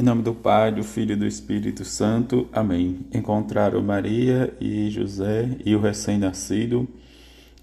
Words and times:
Em 0.00 0.02
nome 0.02 0.22
do 0.22 0.32
Pai, 0.32 0.72
do 0.72 0.82
Filho 0.82 1.12
e 1.12 1.16
do 1.16 1.26
Espírito 1.26 1.84
Santo. 1.84 2.48
Amém. 2.54 3.04
Encontraram 3.12 3.82
Maria 3.82 4.50
e 4.58 4.88
José 4.88 5.58
e 5.62 5.76
o 5.76 5.78
recém-nascido, 5.78 6.88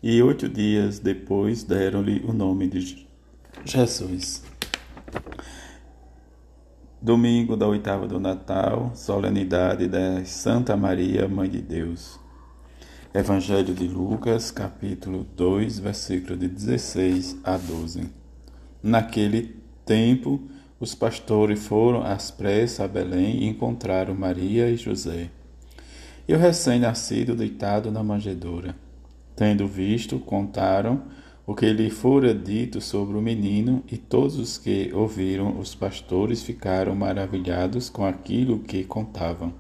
e 0.03 0.21
oito 0.21 0.47
dias 0.47 0.99
depois 0.99 1.63
deram-lhe 1.63 2.23
o 2.23 2.31
nome 2.31 2.67
de 2.67 3.07
Jesus. 3.65 4.43
Domingo 7.01 7.57
da 7.57 7.67
oitava 7.67 8.07
do 8.07 8.19
Natal, 8.19 8.91
solenidade 8.93 9.87
da 9.87 10.23
Santa 10.23 10.77
Maria, 10.77 11.27
Mãe 11.27 11.49
de 11.49 11.63
Deus. 11.63 12.19
Evangelho 13.15 13.73
de 13.73 13.87
Lucas, 13.87 14.51
capítulo 14.51 15.25
2, 15.35 15.79
versículo 15.79 16.37
de 16.37 16.47
16 16.47 17.39
a 17.43 17.57
12. 17.57 18.07
Naquele 18.83 19.55
tempo, 19.83 20.47
os 20.79 20.93
pastores 20.93 21.65
foram 21.65 22.03
às 22.03 22.29
pressas 22.29 22.79
a 22.79 22.87
Belém 22.87 23.43
e 23.43 23.47
encontraram 23.47 24.13
Maria 24.13 24.69
e 24.69 24.77
José. 24.77 25.29
E 26.27 26.33
o 26.33 26.37
recém-nascido 26.37 27.35
deitado 27.35 27.91
na 27.91 28.03
manjedoura. 28.03 28.75
Tendo 29.35 29.67
visto, 29.67 30.19
contaram 30.19 31.03
o 31.47 31.55
que 31.55 31.71
lhe 31.71 31.89
fora 31.89 32.33
dito 32.33 32.81
sobre 32.81 33.17
o 33.17 33.21
menino, 33.21 33.81
e 33.89 33.97
todos 33.97 34.37
os 34.37 34.57
que 34.57 34.91
ouviram 34.93 35.57
os 35.57 35.73
pastores 35.73 36.43
ficaram 36.43 36.93
maravilhados 36.93 37.89
com 37.89 38.05
aquilo 38.05 38.59
que 38.59 38.83
contavam. 38.83 39.53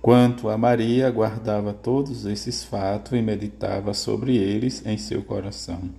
Quanto 0.00 0.48
a 0.48 0.56
Maria, 0.56 1.10
guardava 1.10 1.72
todos 1.74 2.24
esses 2.24 2.62
fatos 2.62 3.12
e 3.12 3.20
meditava 3.20 3.92
sobre 3.92 4.36
eles 4.36 4.86
em 4.86 4.96
seu 4.96 5.22
coração. 5.24 5.90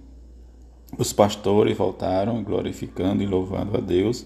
Os 0.97 1.13
pastores 1.13 1.77
voltaram, 1.77 2.43
glorificando 2.43 3.23
e 3.23 3.25
louvando 3.25 3.77
a 3.77 3.81
Deus 3.81 4.25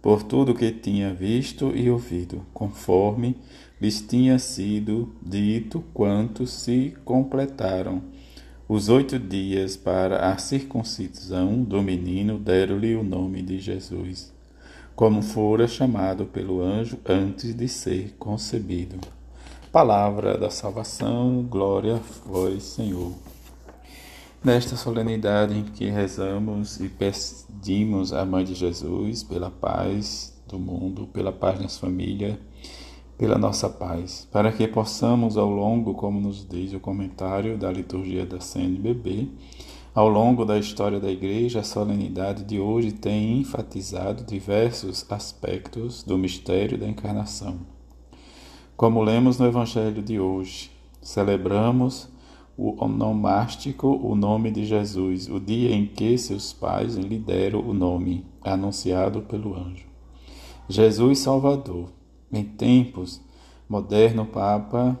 por 0.00 0.22
tudo 0.22 0.54
que 0.54 0.70
tinha 0.70 1.12
visto 1.12 1.72
e 1.74 1.90
ouvido, 1.90 2.46
conforme 2.54 3.36
lhes 3.80 4.00
tinha 4.00 4.38
sido 4.38 5.12
dito, 5.20 5.82
quanto 5.92 6.46
se 6.46 6.94
completaram. 7.04 8.02
Os 8.68 8.88
oito 8.88 9.18
dias 9.18 9.76
para 9.76 10.32
a 10.32 10.38
circuncisão 10.38 11.62
do 11.62 11.82
menino 11.82 12.38
deram-lhe 12.38 12.94
o 12.94 13.02
nome 13.02 13.42
de 13.42 13.58
Jesus, 13.58 14.32
como 14.94 15.22
fora 15.22 15.66
chamado 15.66 16.26
pelo 16.26 16.62
anjo 16.62 16.98
antes 17.04 17.54
de 17.54 17.68
ser 17.68 18.14
concebido. 18.18 18.98
Palavra 19.72 20.38
da 20.38 20.50
salvação, 20.50 21.42
glória 21.42 21.96
a 21.96 22.28
vós, 22.28 22.62
Senhor. 22.62 23.12
Nesta 24.46 24.76
solenidade 24.76 25.58
em 25.58 25.64
que 25.64 25.86
rezamos 25.86 26.78
e 26.78 26.88
pedimos 26.88 28.12
à 28.12 28.24
Mãe 28.24 28.44
de 28.44 28.54
Jesus 28.54 29.24
pela 29.24 29.50
paz 29.50 30.40
do 30.46 30.56
mundo, 30.56 31.08
pela 31.08 31.32
paz 31.32 31.58
nas 31.58 31.76
famílias, 31.76 32.38
pela 33.18 33.36
nossa 33.36 33.68
paz, 33.68 34.28
para 34.30 34.52
que 34.52 34.68
possamos 34.68 35.36
ao 35.36 35.50
longo, 35.50 35.94
como 35.94 36.20
nos 36.20 36.48
diz 36.48 36.72
o 36.72 36.78
comentário 36.78 37.58
da 37.58 37.72
liturgia 37.72 38.24
da 38.24 38.38
CNBB, 38.38 39.30
ao 39.92 40.08
longo 40.08 40.44
da 40.44 40.56
história 40.56 41.00
da 41.00 41.10
Igreja, 41.10 41.58
a 41.58 41.64
solenidade 41.64 42.44
de 42.44 42.60
hoje 42.60 42.92
tem 42.92 43.40
enfatizado 43.40 44.22
diversos 44.22 45.04
aspectos 45.10 46.04
do 46.04 46.16
mistério 46.16 46.78
da 46.78 46.86
encarnação. 46.86 47.58
Como 48.76 49.02
lemos 49.02 49.40
no 49.40 49.46
Evangelho 49.46 50.04
de 50.04 50.20
hoje, 50.20 50.70
celebramos 51.02 52.14
o 52.56 52.82
onomástico, 52.82 53.88
o 53.88 54.14
nome 54.14 54.50
de 54.50 54.64
Jesus, 54.64 55.28
o 55.28 55.38
dia 55.38 55.74
em 55.74 55.86
que 55.86 56.16
seus 56.16 56.52
pais 56.52 56.96
lhe 56.96 57.18
deram 57.18 57.60
o 57.60 57.74
nome, 57.74 58.24
anunciado 58.42 59.22
pelo 59.22 59.54
anjo. 59.54 59.86
Jesus 60.68 61.18
Salvador. 61.18 61.90
Em 62.32 62.42
tempos 62.42 63.20
modernos, 63.68 64.28
Papa 64.28 64.98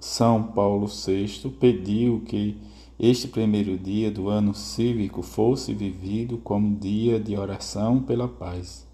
São 0.00 0.42
Paulo 0.42 0.86
VI 0.86 1.48
pediu 1.58 2.20
que 2.26 2.58
este 2.98 3.28
primeiro 3.28 3.78
dia 3.78 4.10
do 4.10 4.28
ano 4.28 4.52
cívico 4.52 5.22
fosse 5.22 5.72
vivido 5.72 6.38
como 6.38 6.76
dia 6.76 7.20
de 7.20 7.36
oração 7.36 8.02
pela 8.02 8.26
paz. 8.26 8.87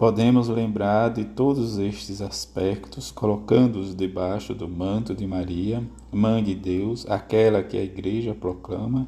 Podemos 0.00 0.48
lembrar 0.48 1.10
de 1.10 1.26
todos 1.26 1.76
estes 1.76 2.22
aspectos, 2.22 3.10
colocando-os 3.10 3.94
debaixo 3.94 4.54
do 4.54 4.66
manto 4.66 5.14
de 5.14 5.26
Maria, 5.26 5.86
Mãe 6.10 6.42
de 6.42 6.54
Deus, 6.54 7.04
aquela 7.06 7.62
que 7.62 7.76
a 7.76 7.84
Igreja 7.84 8.34
proclama 8.34 9.06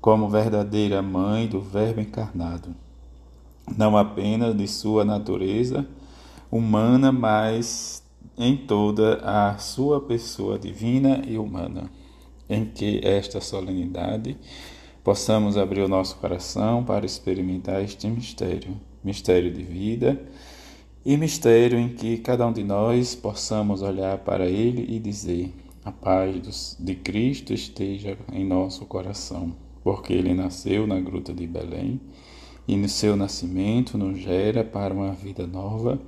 como 0.00 0.28
verdadeira 0.28 1.00
mãe 1.00 1.46
do 1.46 1.60
Verbo 1.60 2.00
encarnado, 2.00 2.74
não 3.76 3.96
apenas 3.96 4.56
de 4.56 4.66
sua 4.66 5.04
natureza 5.04 5.86
humana, 6.50 7.12
mas 7.12 8.02
em 8.36 8.56
toda 8.56 9.20
a 9.22 9.56
sua 9.58 10.00
pessoa 10.00 10.58
divina 10.58 11.22
e 11.28 11.38
humana, 11.38 11.88
em 12.50 12.64
que 12.64 13.00
esta 13.04 13.40
solenidade 13.40 14.36
possamos 15.04 15.56
abrir 15.56 15.82
o 15.82 15.88
nosso 15.88 16.16
coração 16.16 16.82
para 16.82 17.06
experimentar 17.06 17.84
este 17.84 18.08
mistério 18.08 18.87
mistério 19.02 19.52
de 19.52 19.62
vida 19.62 20.20
e 21.04 21.16
mistério 21.16 21.78
em 21.78 21.88
que 21.88 22.18
cada 22.18 22.46
um 22.46 22.52
de 22.52 22.62
nós 22.62 23.14
possamos 23.14 23.82
olhar 23.82 24.18
para 24.18 24.46
ele 24.46 24.84
e 24.94 24.98
dizer: 24.98 25.54
A 25.84 25.90
paz 25.90 26.76
de 26.78 26.94
Cristo 26.94 27.54
esteja 27.54 28.18
em 28.32 28.44
nosso 28.44 28.84
coração, 28.84 29.54
porque 29.82 30.12
ele 30.12 30.34
nasceu 30.34 30.86
na 30.86 31.00
gruta 31.00 31.32
de 31.32 31.46
Belém 31.46 32.00
e 32.66 32.76
no 32.76 32.88
seu 32.88 33.16
nascimento 33.16 33.96
nos 33.96 34.18
gera 34.18 34.62
para 34.62 34.92
uma 34.92 35.12
vida 35.12 35.46
nova 35.46 35.98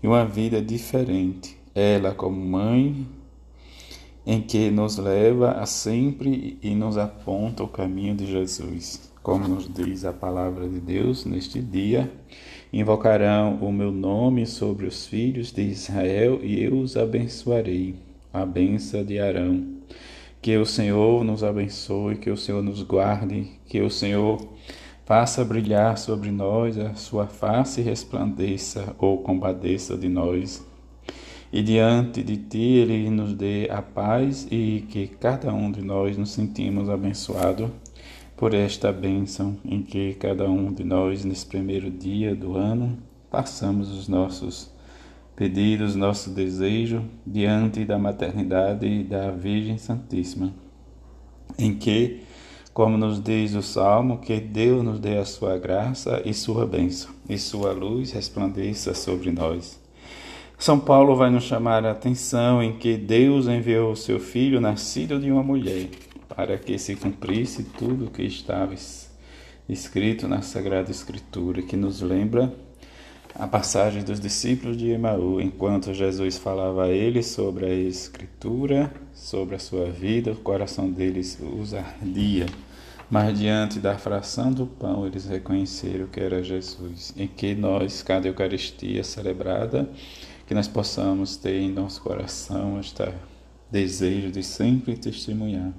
e 0.00 0.06
uma 0.06 0.24
vida 0.24 0.62
diferente. 0.62 1.58
Ela, 1.74 2.14
como 2.14 2.40
mãe, 2.40 3.04
em 4.26 4.42
que 4.42 4.70
nos 4.72 4.98
leva 4.98 5.52
a 5.52 5.66
sempre 5.66 6.58
e 6.60 6.74
nos 6.74 6.98
aponta 6.98 7.62
o 7.62 7.68
caminho 7.68 8.16
de 8.16 8.26
Jesus. 8.26 9.08
Como 9.22 9.46
nos 9.46 9.72
diz 9.72 10.04
a 10.04 10.12
palavra 10.12 10.68
de 10.68 10.80
Deus 10.80 11.24
neste 11.24 11.62
dia, 11.62 12.12
invocarão 12.72 13.54
o 13.56 13.72
meu 13.72 13.92
nome 13.92 14.44
sobre 14.46 14.86
os 14.86 15.06
filhos 15.06 15.52
de 15.52 15.62
Israel 15.62 16.40
e 16.42 16.62
eu 16.62 16.78
os 16.78 16.96
abençoarei. 16.96 17.94
A 18.32 18.44
benção 18.44 19.02
de 19.04 19.18
Arão. 19.18 19.64
Que 20.42 20.56
o 20.58 20.66
Senhor 20.66 21.24
nos 21.24 21.42
abençoe, 21.42 22.16
que 22.16 22.30
o 22.30 22.36
Senhor 22.36 22.62
nos 22.62 22.82
guarde, 22.82 23.48
que 23.66 23.80
o 23.80 23.90
Senhor 23.90 24.46
faça 25.06 25.44
brilhar 25.44 25.96
sobre 25.96 26.30
nós 26.30 26.76
a 26.76 26.94
sua 26.94 27.26
face 27.26 27.80
e 27.80 27.84
resplandeça 27.84 28.94
ou 28.98 29.22
compadeça 29.22 29.96
de 29.96 30.08
nós. 30.08 30.64
E 31.52 31.62
diante 31.62 32.22
de 32.22 32.36
ti 32.36 32.58
ele 32.58 33.08
nos 33.08 33.32
dê 33.34 33.68
a 33.70 33.80
paz 33.80 34.46
e 34.50 34.84
que 34.88 35.06
cada 35.06 35.52
um 35.54 35.70
de 35.70 35.82
nós 35.82 36.16
nos 36.16 36.30
sentimos 36.30 36.88
abençoado 36.88 37.70
por 38.36 38.52
esta 38.52 38.92
bênção 38.92 39.56
em 39.64 39.82
que 39.82 40.14
cada 40.14 40.48
um 40.50 40.72
de 40.72 40.84
nós, 40.84 41.24
nesse 41.24 41.46
primeiro 41.46 41.90
dia 41.90 42.34
do 42.34 42.56
ano, 42.56 42.98
passamos 43.30 43.90
os 43.90 44.08
nossos 44.08 44.70
pedidos, 45.34 45.94
nosso 45.94 46.30
desejo 46.30 47.04
diante 47.26 47.84
da 47.84 47.98
maternidade 47.98 49.04
da 49.04 49.30
Virgem 49.30 49.78
Santíssima, 49.78 50.52
em 51.58 51.74
que, 51.74 52.22
como 52.74 52.98
nos 52.98 53.22
diz 53.22 53.54
o 53.54 53.62
Salmo, 53.62 54.18
que 54.18 54.40
Deus 54.40 54.84
nos 54.84 54.98
dê 54.98 55.18
a 55.18 55.24
sua 55.24 55.58
graça 55.58 56.22
e 56.24 56.34
sua 56.34 56.66
bênção, 56.66 57.10
e 57.28 57.38
sua 57.38 57.72
luz 57.72 58.12
resplandeça 58.12 58.94
sobre 58.94 59.30
nós. 59.30 59.85
São 60.58 60.80
Paulo 60.80 61.14
vai 61.14 61.30
nos 61.30 61.44
chamar 61.44 61.84
a 61.84 61.90
atenção 61.90 62.62
em 62.62 62.78
que 62.78 62.96
Deus 62.96 63.46
enviou 63.46 63.92
o 63.92 63.96
seu 63.96 64.18
Filho 64.18 64.60
nascido 64.60 65.20
de 65.20 65.30
uma 65.30 65.42
mulher 65.42 65.88
para 66.28 66.56
que 66.56 66.78
se 66.78 66.96
cumprisse 66.96 67.62
tudo 67.62 68.06
o 68.06 68.10
que 68.10 68.22
estava 68.22 68.74
escrito 69.68 70.26
na 70.26 70.40
Sagrada 70.40 70.90
Escritura, 70.90 71.60
que 71.60 71.76
nos 71.76 72.00
lembra 72.00 72.52
a 73.34 73.46
passagem 73.46 74.02
dos 74.02 74.18
discípulos 74.18 74.78
de 74.78 74.88
Emaú, 74.90 75.40
enquanto 75.42 75.92
Jesus 75.92 76.38
falava 76.38 76.84
a 76.84 76.88
eles 76.88 77.26
sobre 77.26 77.66
a 77.66 77.74
Escritura, 77.74 78.90
sobre 79.12 79.56
a 79.56 79.58
sua 79.58 79.90
vida, 79.90 80.32
o 80.32 80.36
coração 80.36 80.90
deles 80.90 81.38
os 81.60 81.74
ardia. 81.74 82.46
Mas 83.10 83.38
diante 83.38 83.78
da 83.78 83.96
fração 83.98 84.50
do 84.50 84.66
pão, 84.66 85.06
eles 85.06 85.26
reconheceram 85.26 86.06
que 86.06 86.18
era 86.18 86.42
Jesus, 86.42 87.14
em 87.16 87.28
que 87.28 87.54
nós, 87.54 88.02
cada 88.02 88.26
Eucaristia 88.26 89.04
celebrada, 89.04 89.88
que 90.46 90.54
nós 90.54 90.68
possamos 90.68 91.36
ter 91.36 91.60
em 91.60 91.72
nosso 91.72 92.00
coração 92.00 92.78
este 92.78 93.02
desejo 93.70 94.30
de 94.30 94.42
sempre 94.42 94.96
testemunhar 94.96 95.72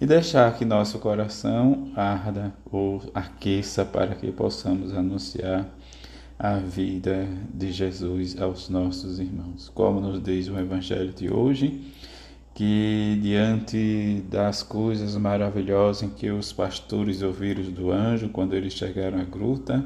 e 0.00 0.06
deixar 0.06 0.56
que 0.56 0.64
nosso 0.64 0.98
coração 0.98 1.90
arda 1.94 2.54
ou 2.70 3.02
aqueça 3.14 3.84
para 3.84 4.14
que 4.14 4.32
possamos 4.32 4.94
anunciar 4.94 5.66
a 6.38 6.56
vida 6.56 7.28
de 7.52 7.70
Jesus 7.70 8.40
aos 8.40 8.70
nossos 8.70 9.18
irmãos. 9.18 9.70
Como 9.74 10.00
nos 10.00 10.22
diz 10.22 10.48
o 10.48 10.58
Evangelho 10.58 11.12
de 11.12 11.30
hoje, 11.30 11.92
que 12.54 13.18
diante 13.22 14.24
das 14.30 14.62
coisas 14.62 15.14
maravilhosas 15.16 16.02
em 16.02 16.08
que 16.08 16.30
os 16.30 16.50
pastores 16.50 17.20
ouviram 17.20 17.62
do 17.64 17.92
anjo 17.92 18.30
quando 18.30 18.54
eles 18.54 18.72
chegaram 18.72 19.20
à 19.20 19.24
gruta, 19.24 19.84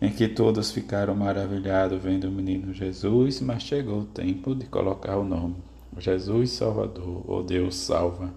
em 0.00 0.10
que 0.10 0.28
todos 0.28 0.70
ficaram 0.70 1.14
maravilhados 1.14 2.02
vendo 2.02 2.28
o 2.28 2.32
menino 2.32 2.72
Jesus, 2.72 3.40
mas 3.40 3.62
chegou 3.62 4.00
o 4.00 4.06
tempo 4.06 4.54
de 4.54 4.66
colocar 4.66 5.16
o 5.16 5.24
nome. 5.24 5.56
Jesus 5.98 6.50
Salvador, 6.50 7.24
ou 7.26 7.42
Deus 7.42 7.74
salva. 7.76 8.30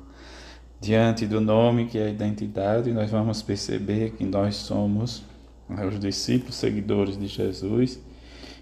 Diante 0.79 1.27
do 1.27 1.41
nome 1.41 1.87
que 1.87 1.97
é 1.97 2.05
a 2.05 2.09
identidade, 2.09 2.91
nós 2.93 3.11
vamos 3.11 3.41
perceber 3.41 4.11
que 4.11 4.23
nós 4.23 4.55
somos 4.55 5.23
os 5.67 5.99
discípulos 5.99 6.55
seguidores 6.55 7.17
de 7.17 7.27
Jesus 7.27 7.99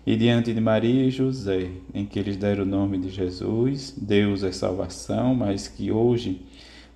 e 0.08 0.16
diante 0.16 0.54
de 0.54 0.62
Maria 0.62 1.04
e 1.04 1.12
José, 1.12 1.70
em 1.94 2.06
que 2.06 2.18
eles 2.18 2.38
deram 2.38 2.64
o 2.64 2.66
nome 2.66 2.98
de 2.98 3.10
Jesus, 3.10 3.94
Deus 3.96 4.42
é 4.42 4.54
salvação, 4.54 5.36
mas 5.36 5.68
que 5.68 5.92
hoje 5.92 6.42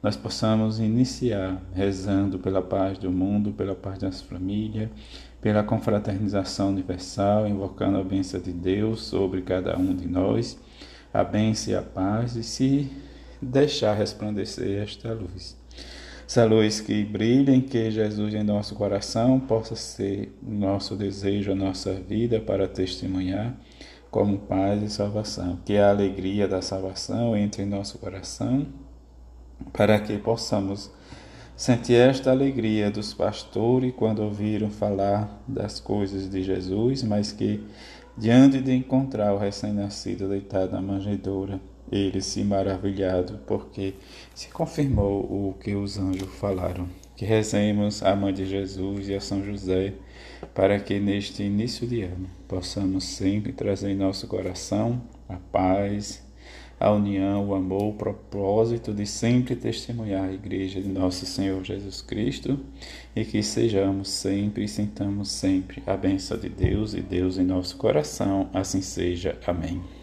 nós 0.02 0.16
possamos 0.16 0.80
iniciar 0.80 1.62
rezando 1.74 2.40
pela 2.40 2.62
paz 2.62 2.98
do 2.98 3.12
mundo, 3.12 3.52
pela 3.52 3.76
paz 3.76 4.00
das 4.00 4.22
famílias, 4.22 4.90
pela 5.42 5.64
confraternização 5.64 6.70
universal, 6.70 7.48
invocando 7.48 7.98
a 7.98 8.04
bênção 8.04 8.40
de 8.40 8.52
Deus 8.52 9.02
sobre 9.02 9.42
cada 9.42 9.78
um 9.78 9.96
de 9.96 10.08
nós, 10.08 10.58
a 11.12 11.24
bênção 11.24 11.74
e 11.74 11.76
a 11.76 11.82
paz, 11.82 12.36
e 12.36 12.44
se 12.44 12.92
deixar 13.42 13.94
resplandecer 13.94 14.84
esta 14.84 15.12
luz. 15.12 15.60
Essa 16.28 16.46
luz 16.46 16.80
que 16.80 17.04
brilha, 17.04 17.52
em 17.52 17.60
que 17.60 17.92
Jesus 17.92 18.34
em 18.34 18.44
nosso 18.44 18.76
coração 18.76 19.40
possa 19.40 19.76
ser 19.76 20.34
nosso 20.42 20.96
desejo, 20.96 21.52
a 21.52 21.56
nossa 21.56 21.94
vida 21.94 22.40
para 22.40 22.68
testemunhar 22.68 23.54
como 24.10 24.38
paz 24.38 24.82
e 24.84 24.90
salvação. 24.90 25.60
Que 25.66 25.78
a 25.78 25.90
alegria 25.90 26.48
da 26.48 26.62
salvação 26.62 27.36
entre 27.36 27.64
em 27.64 27.66
nosso 27.66 27.98
coração, 27.98 28.66
para 29.74 30.00
que 30.00 30.18
possamos 30.18 30.92
sentir 31.62 31.94
esta 31.94 32.32
alegria 32.32 32.90
dos 32.90 33.14
pastores 33.14 33.94
quando 33.96 34.24
ouviram 34.24 34.72
falar 34.72 35.44
das 35.48 35.80
coisas 35.80 36.28
de 36.28 36.42
Jesus, 36.42 37.04
mas 37.04 37.32
que 37.32 37.64
diante 38.18 38.60
de 38.60 38.74
encontrar 38.74 39.32
o 39.32 39.38
recém-nascido 39.38 40.28
deitado 40.28 40.72
na 40.72 40.82
manjedoura, 40.82 41.62
ele 41.92 42.20
se 42.20 42.44
maravilhado, 42.44 43.42
porque 43.46 43.94
se 44.34 44.50
confirmou 44.50 45.22
o 45.22 45.56
que 45.62 45.76
os 45.76 46.00
anjos 46.00 46.34
falaram. 46.40 46.90
Que 47.16 47.26
rezemos 47.26 48.02
a 48.02 48.16
Mãe 48.16 48.34
de 48.34 48.48
Jesus 48.48 49.08
e 49.08 49.14
a 49.14 49.22
São 49.22 49.44
José, 49.44 49.94
para 50.56 50.80
que 50.80 51.00
neste 51.00 51.44
início 51.44 51.86
de 51.86 52.02
ano 52.02 52.28
possamos 52.48 53.04
sempre 53.04 53.54
trazer 53.54 53.92
em 53.92 53.96
nosso 53.96 54.28
coração 54.28 55.00
a 55.30 55.36
paz, 55.36 56.24
a 56.82 56.92
união, 56.92 57.48
o 57.48 57.54
amor, 57.54 57.84
o 57.84 57.94
propósito 57.94 58.92
de 58.92 59.06
sempre 59.06 59.56
testemunhar 59.56 60.30
a 60.30 60.34
Igreja 60.34 60.82
de 60.82 60.90
nosso 60.90 61.28
Senhor 61.28 61.64
Jesus 61.64 62.02
Cristo 62.02 62.60
e 63.16 63.24
que 63.24 63.44
sejamos 63.44 64.10
sempre 64.10 64.64
e 64.64 64.68
sintamos 64.68 65.30
sempre 65.30 65.84
a 65.86 65.96
bênção 65.96 66.38
de 66.38 66.50
Deus 66.50 66.96
e 66.96 67.02
Deus 67.02 67.38
em 67.38 67.44
nosso 67.44 67.78
coração. 67.78 68.50
Assim 68.52 68.82
seja. 68.82 69.38
Amém. 69.46 70.01